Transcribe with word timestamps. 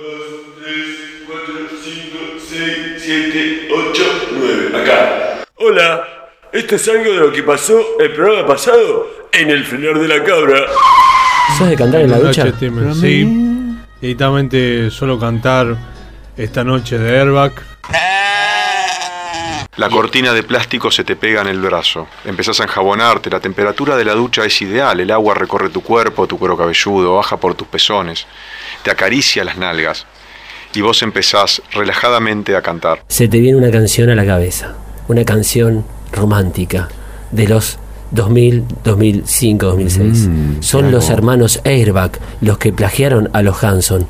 3, 0.00 1.24
4, 1.26 1.54
5, 1.84 2.18
6, 2.48 2.62
7, 2.96 3.68
8, 3.70 4.02
9. 4.32 4.82
Acá. 4.82 5.44
Hola. 5.56 6.06
Esto 6.52 6.76
es 6.76 6.88
algo 6.88 7.12
de 7.12 7.20
lo 7.20 7.32
que 7.32 7.42
pasó 7.42 7.78
el 8.00 8.12
programa 8.12 8.46
pasado 8.46 9.28
en 9.30 9.50
el 9.50 9.64
frenar 9.64 9.98
de 10.00 10.08
la 10.08 10.24
cabra. 10.24 10.58
¿Sos 11.58 11.68
de 11.68 11.76
cantar 11.76 12.00
en 12.00 12.10
la 12.10 12.18
ducha? 12.18 12.46
Sí. 12.94 13.76
Directamente 14.00 14.90
suelo 14.90 15.18
cantar 15.20 15.76
esta 16.36 16.64
noche 16.64 16.98
de 16.98 17.20
Airbag. 17.20 17.52
La 19.76 19.88
cortina 19.88 20.32
de 20.32 20.42
plástico 20.42 20.90
se 20.90 21.04
te 21.04 21.14
pega 21.14 21.42
en 21.42 21.46
el 21.46 21.60
brazo. 21.60 22.08
Empezás 22.24 22.58
a 22.60 22.64
enjabonarte, 22.64 23.30
la 23.30 23.38
temperatura 23.38 23.96
de 23.96 24.04
la 24.04 24.14
ducha 24.14 24.44
es 24.44 24.60
ideal, 24.62 24.98
el 24.98 25.12
agua 25.12 25.34
recorre 25.34 25.70
tu 25.70 25.80
cuerpo, 25.80 26.26
tu 26.26 26.38
cuero 26.38 26.56
cabelludo, 26.56 27.14
baja 27.14 27.36
por 27.36 27.54
tus 27.54 27.68
pezones, 27.68 28.26
te 28.82 28.90
acaricia 28.90 29.44
las 29.44 29.56
nalgas. 29.56 30.06
Y 30.74 30.80
vos 30.80 31.02
empezás 31.02 31.62
relajadamente 31.72 32.56
a 32.56 32.62
cantar. 32.62 33.04
Se 33.08 33.28
te 33.28 33.38
viene 33.38 33.58
una 33.58 33.70
canción 33.70 34.10
a 34.10 34.14
la 34.16 34.26
cabeza. 34.26 34.74
Una 35.08 35.24
canción 35.24 35.84
romántica 36.12 36.88
de 37.30 37.48
los 37.48 37.78
2000, 38.10 38.64
2005, 38.84 39.66
2006. 39.66 40.28
Son 40.60 40.90
los 40.90 41.10
hermanos 41.10 41.60
Airbag 41.64 42.18
los 42.40 42.58
que 42.58 42.72
plagiaron 42.72 43.30
a 43.32 43.42
los 43.42 43.62
Hanson. 43.62 44.08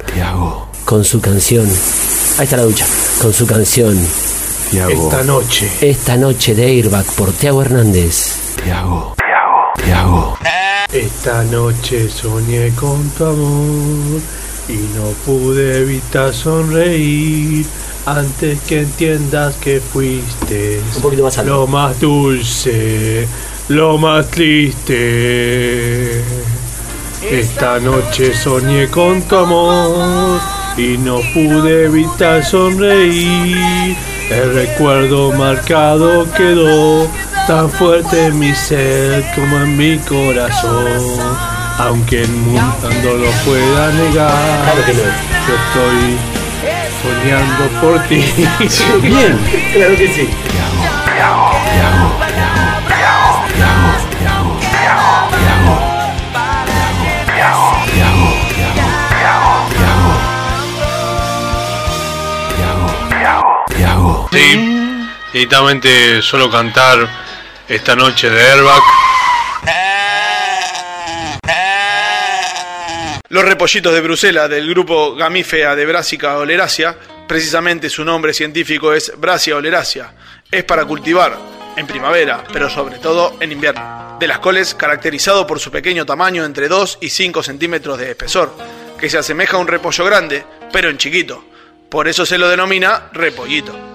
Con 0.85 1.05
su 1.05 1.21
canción. 1.21 1.67
Ahí 2.39 2.45
está 2.45 2.57
la 2.57 2.65
ducha. 2.65 2.87
Con 3.21 3.33
su 3.33 3.47
canción. 3.47 3.97
Esta 4.73 5.25
noche. 5.25 5.69
Esta 5.81 6.17
noche 6.17 6.55
de 6.55 6.65
Airbag 6.67 7.05
por 7.17 7.33
Tiago 7.33 7.61
Hernández. 7.61 8.55
Esta 10.93 11.43
noche 11.43 12.09
soñé 12.09 12.71
con 12.77 13.11
tu 13.11 13.25
amor 13.25 14.21
y 14.69 14.77
no 14.97 15.11
pude 15.27 15.81
evitar 15.81 16.33
sonreír 16.33 17.67
antes 18.07 18.61
que 18.61 18.83
entiendas 18.83 19.57
que 19.57 19.81
fuiste 19.81 20.81
Un 20.95 21.03
poquito 21.03 21.25
más 21.25 21.37
alto. 21.39 21.51
lo 21.51 21.67
más 21.67 21.99
dulce, 21.99 23.27
lo 23.71 23.99
más 23.99 24.29
triste. 24.29 26.23
Esta 27.29 27.81
noche 27.81 28.33
soñé 28.37 28.87
con 28.87 29.21
tu 29.23 29.35
amor 29.35 30.41
y 30.77 30.97
no 30.97 31.19
pude 31.35 31.87
evitar 31.87 32.45
sonreír. 32.45 33.97
El 34.31 34.55
recuerdo 34.55 35.33
marcado 35.33 36.27
quedó 36.35 37.09
tan 37.47 37.69
fuerte 37.71 38.27
en 38.27 38.39
mi 38.39 38.55
ser 38.55 39.25
como 39.35 39.57
en 39.59 39.77
mi 39.77 39.99
corazón. 39.99 41.19
Aunque 41.79 42.23
el 42.23 42.29
mundo 42.29 42.69
lo 43.03 43.31
pueda 43.45 43.93
negar, 43.93 44.31
Claro 44.65 44.85
que 44.87 44.93
no. 44.93 45.03
yo 45.49 45.55
estoy 45.65 46.19
soñando 47.03 47.81
por 47.81 47.99
ti. 48.09 48.25
Bien, 49.03 49.39
claro 49.75 49.97
que 49.97 50.09
sí. 50.15 50.29
Sí, 50.29 50.31
directamente 65.33 66.23
suelo 66.23 66.51
cantar 66.51 67.09
esta 67.69 67.95
noche 67.95 68.31
de 68.31 68.43
Airbag. 68.43 68.83
Los 73.29 73.45
repollitos 73.45 73.95
de 73.95 74.01
Bruselas 74.01 74.51
del 74.51 74.69
grupo 74.69 75.15
Gamífea 75.15 75.77
de 75.77 75.87
Brassica 75.87 76.37
oleracea, 76.39 76.97
precisamente 77.29 77.89
su 77.89 78.05
nombre 78.05 78.35
científico 78.35 78.93
es 78.93 79.13
Brasia 79.17 79.55
oleracea, 79.55 80.13
es 80.51 80.65
para 80.65 80.85
cultivar 80.85 81.39
en 81.77 81.87
primavera, 81.87 82.43
pero 82.53 82.69
sobre 82.69 82.99
todo 82.99 83.37
en 83.39 83.53
invierno. 83.53 84.17
De 84.19 84.27
las 84.27 84.41
coles 84.41 84.75
caracterizado 84.75 85.47
por 85.47 85.61
su 85.61 85.71
pequeño 85.71 86.05
tamaño 86.05 86.45
entre 86.45 86.67
2 86.67 86.99
y 87.03 87.09
5 87.09 87.45
centímetros 87.45 87.99
de 87.99 88.11
espesor, 88.11 88.53
que 88.99 89.09
se 89.09 89.19
asemeja 89.19 89.57
a 89.57 89.61
un 89.61 89.69
repollo 89.69 90.05
grande, 90.05 90.45
pero 90.73 90.91
en 90.91 90.99
chiquito. 90.99 91.45
Por 91.89 92.09
eso 92.09 92.27
se 92.27 92.37
lo 92.37 92.49
denomina 92.49 93.11
repollito. 93.13 93.90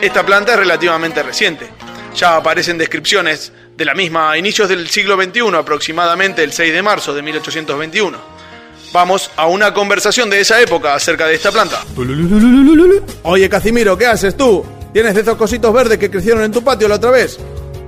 Esta 0.00 0.26
planta 0.26 0.52
es 0.52 0.58
relativamente 0.58 1.22
reciente. 1.22 1.68
Ya 2.14 2.36
aparecen 2.36 2.78
descripciones 2.78 3.52
de 3.76 3.84
la 3.84 3.94
misma 3.94 4.30
a 4.30 4.38
inicios 4.38 4.68
del 4.68 4.88
siglo 4.88 5.16
XXI, 5.16 5.56
aproximadamente 5.56 6.42
el 6.42 6.52
6 6.52 6.72
de 6.72 6.82
marzo 6.82 7.14
de 7.14 7.22
1821. 7.22 8.18
Vamos 8.92 9.30
a 9.36 9.46
una 9.46 9.74
conversación 9.74 10.30
de 10.30 10.40
esa 10.40 10.60
época 10.60 10.94
acerca 10.94 11.26
de 11.26 11.34
esta 11.34 11.50
planta. 11.50 11.82
Oye, 13.22 13.48
Casimiro, 13.48 13.96
¿qué 13.96 14.06
haces 14.06 14.36
tú? 14.36 14.64
¿Tienes 14.92 15.14
de 15.14 15.20
esos 15.22 15.36
cositos 15.36 15.72
verdes 15.72 15.98
que 15.98 16.10
crecieron 16.10 16.42
en 16.42 16.52
tu 16.52 16.62
patio 16.62 16.88
la 16.88 16.96
otra 16.96 17.10
vez? 17.10 17.38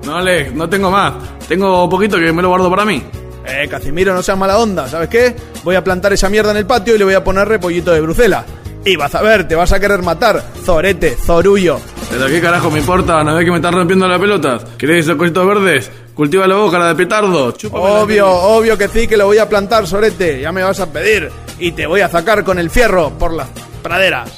No, 0.05 0.17
Alex, 0.17 0.53
no 0.53 0.69
tengo 0.69 0.91
más. 0.91 1.15
Tengo 1.47 1.89
poquito 1.89 2.19
que 2.19 2.33
me 2.33 2.43
lo 2.43 2.49
guardo 2.49 2.69
para 2.71 2.85
mí. 2.85 3.03
Eh, 3.47 3.67
Casimiro, 3.69 4.13
no 4.13 4.23
seas 4.23 4.37
mala 4.37 4.59
onda, 4.59 4.89
¿sabes 4.89 5.09
qué? 5.09 5.35
Voy 5.65 5.77
a 5.77 5.83
plantar 5.83 6.13
esa 6.13 6.29
mierda 6.29 6.51
en 6.51 6.59
el 6.59 6.67
patio 6.67 6.95
y 6.95 6.99
le 6.99 7.05
voy 7.05 7.15
a 7.15 7.25
poner 7.25 7.49
repollito 7.49 7.93
de 7.93 8.01
Bruselas. 8.01 8.45
Y 8.85 8.97
vas 8.97 9.15
a 9.15 9.23
ver, 9.23 9.49
te 9.49 9.55
vas 9.55 9.73
a 9.73 9.81
querer 9.81 10.03
matar, 10.03 10.43
Zorete, 10.65 11.17
Zorullo. 11.17 11.81
¿Pero 12.11 12.27
qué 12.27 12.41
carajo 12.41 12.71
me 12.71 12.79
importa? 12.79 13.23
¿No 13.23 13.35
ves 13.35 13.45
que 13.45 13.51
me 13.51 13.59
estás 13.59 13.75
rompiendo 13.75 14.09
las 14.09 14.19
pelotas? 14.19 14.65
¿Querés 14.79 15.05
esos 15.05 15.17
cositos 15.17 15.47
verdes? 15.47 15.91
Cultiva 16.15 16.47
la 16.47 16.57
boca, 16.57 16.79
la 16.79 16.89
de 16.89 16.95
petardo. 16.95 17.53
Chúpame 17.53 17.85
Obvio, 17.85 18.31
obvio 18.31 18.79
que 18.79 18.89
sí, 18.89 19.07
que 19.07 19.17
lo 19.17 19.27
voy 19.27 19.39
a 19.39 19.49
plantar, 19.49 19.87
Sorete. 19.87 20.41
Ya 20.41 20.51
me 20.51 20.63
vas 20.63 20.81
a 20.81 20.91
pedir. 20.91 21.31
Y 21.59 21.73
te 21.73 21.87
voy 21.87 22.01
a 22.01 22.09
sacar 22.09 22.45
con 22.45 22.59
el 22.59 22.71
fierro 22.71 23.11
por 23.11 23.35
las 23.35 23.49
praderas. 23.83 24.31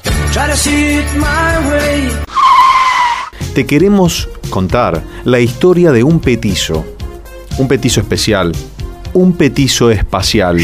Te 3.54 3.66
queremos 3.66 4.28
contar 4.48 5.02
la 5.24 5.40
historia 5.40 5.92
de 5.92 6.02
un 6.02 6.20
petizo. 6.20 6.84
Un 7.58 7.68
petizo 7.68 8.00
especial. 8.00 8.52
Un 9.12 9.32
petizo 9.36 9.90
espacial. 9.90 10.60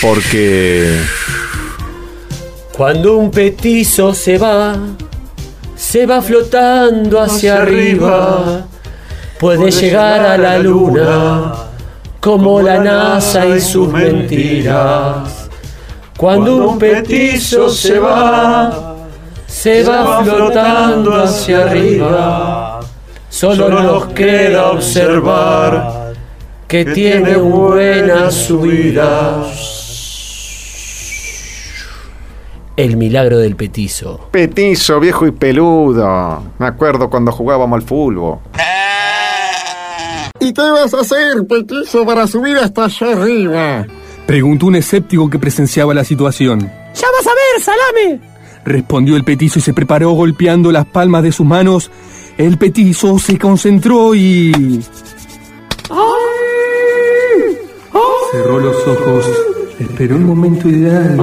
Porque... 0.00 1.00
Cuando 2.76 3.16
un 3.16 3.30
petizo 3.30 4.14
se 4.14 4.36
va, 4.36 4.76
se 5.76 6.06
va 6.06 6.22
flotando 6.22 7.20
hacia 7.20 7.62
arriba, 7.62 8.64
puede 9.38 9.70
llegar 9.70 10.20
a 10.20 10.38
la 10.38 10.58
luna, 10.58 11.54
como 12.20 12.60
la 12.62 12.78
NASA 12.78 13.46
y 13.46 13.60
sus 13.60 13.88
mentiras. 13.88 15.48
Cuando 16.16 16.68
un 16.68 16.78
petizo 16.78 17.68
se 17.68 17.98
va, 17.98 18.96
se 19.46 19.82
va 19.82 20.24
flotando 20.24 21.22
hacia 21.22 21.62
arriba, 21.62 22.80
solo 23.28 23.68
nos 23.68 24.06
queda 24.12 24.70
observar 24.70 26.12
que 26.68 26.84
tiene 26.84 27.36
buena 27.36 28.30
subida. 28.30 29.44
El 32.76 32.96
milagro 32.96 33.38
del 33.38 33.54
petizo. 33.54 34.28
Petizo, 34.32 34.98
viejo 34.98 35.26
y 35.26 35.30
peludo. 35.30 36.42
Me 36.58 36.66
acuerdo 36.66 37.08
cuando 37.08 37.30
jugábamos 37.30 37.80
al 37.80 37.86
fútbol. 37.86 38.38
¿Y 40.40 40.52
qué 40.52 40.62
vas 40.62 40.92
a 40.92 41.00
hacer, 41.00 41.46
petizo, 41.46 42.04
para 42.04 42.26
subir 42.26 42.56
hasta 42.56 42.86
allá 42.86 43.12
arriba? 43.12 43.86
Preguntó 44.26 44.66
un 44.66 44.74
escéptico 44.74 45.30
que 45.30 45.38
presenciaba 45.38 45.94
la 45.94 46.02
situación. 46.02 46.60
¡Ya 46.60 47.06
vas 47.16 47.26
a 47.26 47.30
ver, 47.30 47.62
salame! 47.62 48.20
Respondió 48.64 49.14
el 49.14 49.24
petizo 49.24 49.60
y 49.60 49.62
se 49.62 49.72
preparó 49.72 50.10
golpeando 50.10 50.72
las 50.72 50.86
palmas 50.86 51.22
de 51.22 51.30
sus 51.30 51.46
manos. 51.46 51.92
El 52.36 52.58
petizo 52.58 53.20
se 53.20 53.38
concentró 53.38 54.16
y... 54.16 54.82
Cerró 58.32 58.58
los 58.58 58.88
ojos. 58.88 59.30
Esperó 59.78 60.16
un 60.16 60.26
momento 60.26 60.68
ideal. 60.68 61.16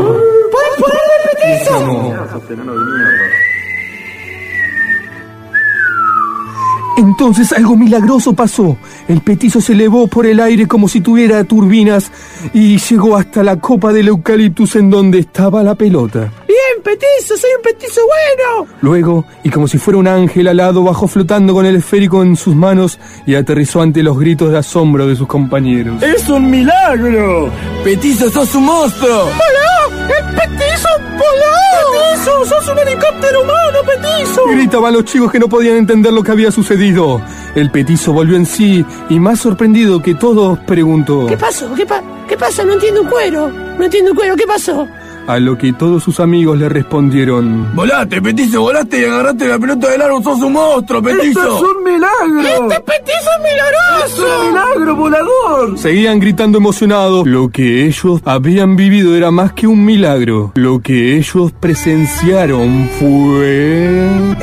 Entonces 6.97 7.51
algo 7.53 7.75
milagroso 7.75 8.33
pasó. 8.33 8.77
El 9.07 9.21
petizo 9.21 9.59
se 9.59 9.73
elevó 9.73 10.07
por 10.07 10.25
el 10.25 10.39
aire 10.39 10.67
como 10.67 10.87
si 10.87 11.01
tuviera 11.01 11.43
turbinas 11.43 12.11
y 12.53 12.77
llegó 12.77 13.17
hasta 13.17 13.43
la 13.43 13.59
copa 13.59 13.91
del 13.91 14.09
eucaliptus 14.09 14.75
en 14.75 14.89
donde 14.89 15.19
estaba 15.19 15.63
la 15.63 15.73
pelota. 15.73 16.31
¡Bien, 16.47 16.83
petizo! 16.83 17.37
¡Soy 17.37 17.49
un 17.57 17.63
petizo 17.63 18.01
bueno! 18.05 18.71
Luego, 18.81 19.25
y 19.43 19.49
como 19.49 19.67
si 19.67 19.79
fuera 19.79 19.97
un 19.97 20.07
ángel 20.07 20.47
alado, 20.47 20.83
bajó 20.83 21.07
flotando 21.07 21.53
con 21.53 21.65
el 21.65 21.75
esférico 21.75 22.21
en 22.21 22.35
sus 22.35 22.55
manos 22.55 22.99
y 23.25 23.33
aterrizó 23.33 23.81
ante 23.81 24.03
los 24.03 24.19
gritos 24.19 24.51
de 24.51 24.59
asombro 24.59 25.07
de 25.07 25.15
sus 25.15 25.27
compañeros. 25.27 26.03
¡Es 26.03 26.29
un 26.29 26.51
milagro! 26.51 27.49
¡Petizo, 27.83 28.29
sos 28.29 28.53
un 28.53 28.65
monstruo! 28.65 29.23
¡Hola! 29.23 29.80
¡El 30.19 30.35
petizo 30.35 30.87
voló! 30.99 32.11
¡Petizo! 32.13 32.45
¡Sos 32.45 32.67
un 32.67 32.79
helicóptero 32.79 33.41
humano, 33.43 33.79
petizo! 33.85 34.45
Gritaban 34.47 34.93
los 34.93 35.05
chicos 35.05 35.31
que 35.31 35.39
no 35.39 35.47
podían 35.49 35.77
entender 35.77 36.11
lo 36.13 36.23
que 36.23 36.31
había 36.31 36.51
sucedido. 36.51 37.21
El 37.55 37.71
petizo 37.71 38.13
volvió 38.13 38.35
en 38.35 38.45
sí 38.45 38.85
y 39.09 39.19
más 39.19 39.39
sorprendido 39.39 40.01
que 40.01 40.15
todos 40.15 40.59
preguntó. 40.59 41.25
¿Qué 41.27 41.37
pasó? 41.37 41.73
¿Qué, 41.75 41.85
pa- 41.85 42.03
¿Qué 42.27 42.37
pasa? 42.37 42.63
No 42.63 42.73
entiendo 42.73 43.01
un 43.01 43.07
cuero. 43.09 43.49
No 43.49 43.83
entiendo 43.83 44.11
un 44.11 44.17
cuero. 44.17 44.35
¿Qué 44.35 44.47
pasó? 44.47 44.87
A 45.31 45.39
lo 45.39 45.57
que 45.57 45.71
todos 45.71 46.03
sus 46.03 46.19
amigos 46.19 46.59
le 46.59 46.67
respondieron: 46.67 47.73
Volaste, 47.73 48.21
petizo, 48.21 48.63
volaste 48.63 48.99
y 48.99 49.05
agarraste 49.05 49.47
la 49.47 49.57
pelota 49.57 49.89
del 49.89 50.01
árbol, 50.01 50.21
sos 50.21 50.41
un 50.41 50.51
monstruo, 50.51 51.01
petizo. 51.01 51.39
¡Esto 51.39 51.55
es 51.55 51.61
un 51.61 51.83
milagro! 51.85 52.69
¡Este 52.69 52.81
petizo 52.81 53.29
es 53.37 53.43
milagroso! 53.49 54.49
milagro 54.49 54.95
volador! 54.97 55.77
Seguían 55.77 56.19
gritando 56.19 56.57
emocionados. 56.57 57.25
Lo 57.25 57.47
que 57.47 57.85
ellos 57.85 58.19
habían 58.25 58.75
vivido 58.75 59.15
era 59.15 59.31
más 59.31 59.53
que 59.53 59.67
un 59.67 59.85
milagro. 59.85 60.51
Lo 60.55 60.81
que 60.81 61.15
ellos 61.15 61.53
presenciaron 61.53 62.89
fue... 62.99 64.35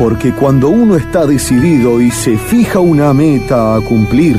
Porque 0.00 0.32
cuando 0.32 0.70
uno 0.70 0.96
está 0.96 1.26
decidido 1.26 2.00
y 2.00 2.10
se 2.10 2.38
fija 2.38 2.80
una 2.80 3.12
meta 3.12 3.74
a 3.74 3.80
cumplir, 3.82 4.34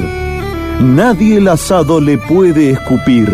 nadie 0.80 1.38
el 1.38 1.48
asado 1.48 2.02
le 2.02 2.18
puede 2.18 2.72
escupir. 2.72 3.30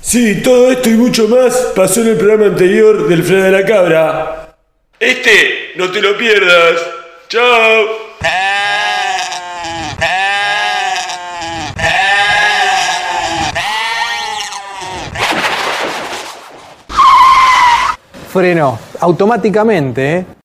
Sí, 0.00 0.42
todo 0.44 0.70
esto 0.70 0.90
y 0.90 0.92
mucho 0.92 1.26
más 1.26 1.72
pasó 1.74 2.02
en 2.02 2.10
el 2.10 2.16
programa 2.18 2.46
anterior 2.46 3.08
del 3.08 3.24
Fred 3.24 3.42
de 3.42 3.50
la 3.50 3.64
Cabra. 3.64 4.54
Este, 5.00 5.72
no 5.74 5.90
te 5.90 6.00
lo 6.00 6.16
pierdas. 6.16 6.80
Chao. 7.28 8.49
Frenó 18.30 18.78
automáticamente, 19.00 20.18
¿eh? 20.18 20.26